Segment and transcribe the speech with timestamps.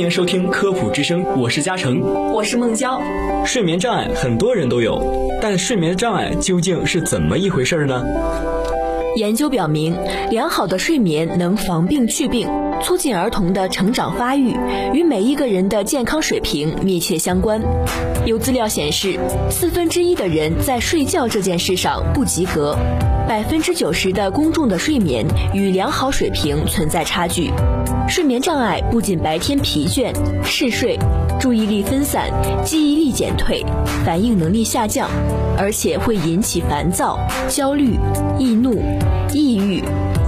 [0.00, 2.00] 欢迎收听科普之声，我是嘉诚，
[2.32, 3.02] 我是孟娇。
[3.44, 8.02] 睡眠障碍很多人都有，但睡眠障碍究竟是怎么一回事呢？
[9.16, 9.94] 研究表明，
[10.30, 12.48] 良好的睡眠能防病去病，
[12.82, 14.56] 促进儿童的成长发育，
[14.94, 17.60] 与每一个人的健康水平密切相关。
[18.24, 19.20] 有资料显示，
[19.50, 22.74] 四分之一的人在睡觉这件事上不及格，
[23.30, 27.48] 百分之九十的公众的睡眠与良好水平存在差距。
[28.08, 30.12] 睡眠障碍不仅白天疲倦、
[30.42, 30.98] 嗜睡、
[31.38, 32.28] 注意力分散、
[32.64, 33.64] 记忆力减退、
[34.04, 35.08] 反应能力下降，
[35.56, 37.16] 而且会引起烦躁、
[37.48, 37.96] 焦虑、
[38.36, 38.82] 易怒、
[39.32, 39.80] 抑郁，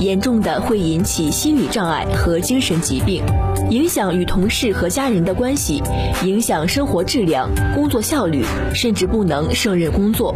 [0.00, 3.22] 严重的会引起心理障碍和精神疾病，
[3.68, 5.82] 影响与同事和家人的关系，
[6.24, 8.42] 影响生活质量、工作效率，
[8.74, 10.34] 甚至不能胜任工作。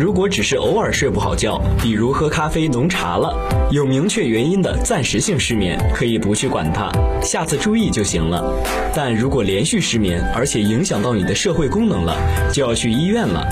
[0.00, 3.36] 如果只是偶尔睡不好觉，比如喝咖啡、浓茶了，
[3.70, 6.90] 有明确原因的暂时性失眠，可以不去管它，
[7.22, 8.42] 下次注意就行了。
[8.94, 12.16] 但如果连续失眠，而且影响到你的社会功能了，
[12.50, 13.46] 就要去医院了。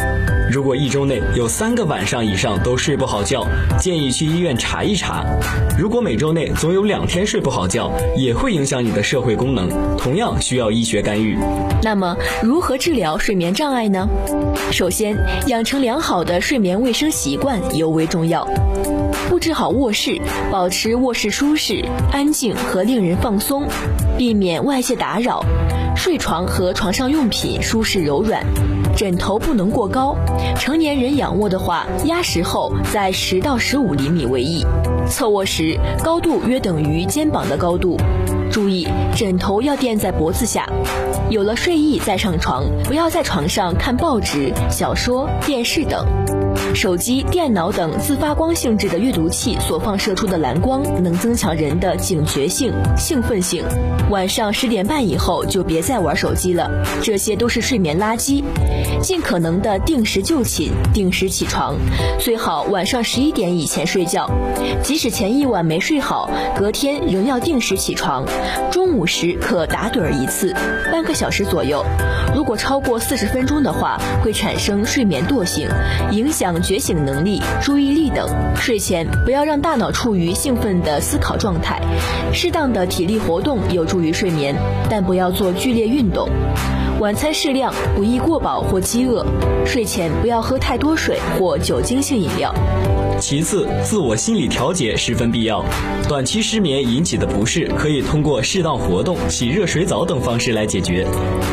[0.50, 3.46] 如果一周内有三个晚上以上都睡不好觉，
[3.78, 5.17] 建议去医院查一查。
[5.78, 11.38] 如果每周内总有两天睡不好觉，也会影响你的社会功能，同样需要医学干预。
[11.82, 14.08] 那么，如何治疗睡眠障碍呢？
[14.72, 15.16] 首先，
[15.46, 18.46] 养成良好的睡眠卫生习惯尤为重要。
[19.28, 23.66] 布置好卧室，保持卧室舒适、安静和令人放松，
[24.16, 25.44] 避免外界打扰。
[25.98, 28.46] 睡床和床上用品舒适柔软，
[28.96, 30.14] 枕头不能过高。
[30.56, 34.64] 成年人仰卧的话，压实后在十到十五厘米为宜。
[35.08, 37.96] 侧卧时，高度约等于肩膀的高度。
[38.52, 38.86] 注意，
[39.16, 40.70] 枕头要垫在脖子下。
[41.30, 46.06] 有了睡意再上床，不要在床上看报纸、小说、电视等。
[46.74, 53.64] 手机、电脑等自发光性质的阅读器所放射出的蓝光，能增强人的警觉性、兴奋性。
[54.10, 56.70] 晚上十点半以后就别再玩手机了，
[57.02, 58.42] 这些都是睡眠垃圾。
[59.00, 61.74] 尽可能的定时就寝，定时起床，
[62.18, 64.30] 最好晚上十一点以前睡觉。
[64.82, 68.24] 即使前一晚没睡好，隔天仍要定时起床。
[68.70, 70.54] 中午时可打盹儿一次，
[70.90, 71.84] 半个小时左右。
[72.34, 75.68] 如果超过四十分钟的话，会产生睡眠惰性，
[76.12, 78.28] 影响觉醒能力、注意力等。
[78.56, 81.80] 睡前不要让大脑处于兴奋的思考状态。
[82.32, 84.54] 适当的体力活动有助于睡眠，
[84.90, 86.28] 但不要做剧烈运动。
[87.00, 89.24] 晚餐适量，不宜过饱或饥饿。
[89.64, 92.52] 睡前不要喝太多水或酒精性饮料。
[93.20, 95.64] 其次，自我心理调节十分必要。
[96.08, 101.04] 短期失眠引起的不适，可以通过适当活动、洗热水澡等方式来解决。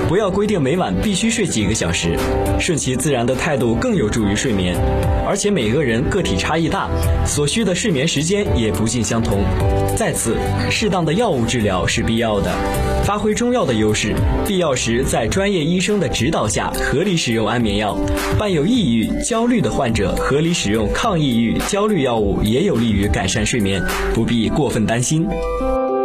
[0.07, 2.17] 不要规定每晚必须睡几个小时，
[2.59, 4.75] 顺其自然的态度更有助于睡眠。
[5.27, 6.87] 而且每个人个体差异大，
[7.25, 9.43] 所需的睡眠时间也不尽相同。
[9.97, 10.37] 在此，
[10.69, 12.51] 适当的药物治疗是必要的，
[13.03, 14.13] 发挥中药的优势，
[14.45, 17.97] 必要时在专业医生的指导下合理使用安眠药。
[18.37, 21.54] 伴有抑郁、焦虑的患者，合理使用抗抑郁。
[21.67, 23.81] 焦虑药物也有利于改善睡眠，
[24.13, 25.27] 不必过分担心。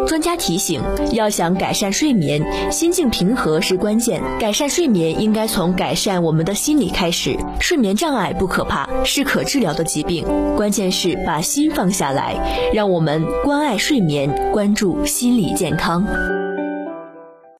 [0.07, 0.81] 专家提醒，
[1.13, 4.21] 要想改善睡眠，心境平和是关键。
[4.41, 7.37] 改善睡眠应该从改善我们的心理开始。
[7.61, 10.25] 睡眠障碍不可怕，是可治疗的疾病，
[10.57, 12.71] 关键是把心放下来。
[12.73, 16.40] 让我们关爱睡眠，关注心理健康。